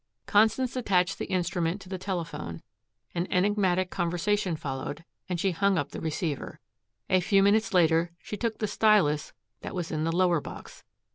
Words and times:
Constance 0.25 0.75
attached 0.75 1.19
the 1.19 1.27
instrument 1.27 1.79
to 1.79 1.87
the 1.87 1.99
telephone, 1.99 2.63
an 3.13 3.27
enigmatical 3.29 3.89
conversation 3.95 4.55
followed, 4.55 5.05
and 5.29 5.39
she 5.39 5.51
hung 5.51 5.77
up 5.77 5.91
the 5.91 6.01
receiver. 6.01 6.59
A 7.07 7.19
few 7.19 7.43
minutes 7.43 7.71
later, 7.71 8.09
she 8.19 8.35
took 8.35 8.57
the 8.57 8.65
stylus 8.67 9.31
that 9.59 9.75
was 9.75 9.91
in 9.91 10.03
the 10.03 10.11
lower 10.11 10.41
box. 10.41 10.83